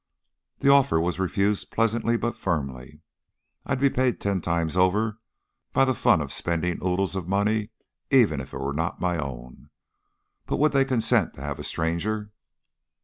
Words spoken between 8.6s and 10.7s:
not my own. But